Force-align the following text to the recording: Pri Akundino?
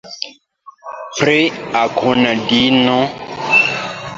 Pri 1.19 1.39
Akundino? 1.83 2.99